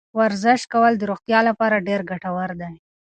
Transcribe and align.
ورزش 0.19 0.61
کول 0.73 0.93
د 0.97 1.03
روغتیا 1.11 1.39
لپاره 1.49 1.83
ډېر 1.87 2.01
ګټور 2.09 2.49
دی. 2.61 2.73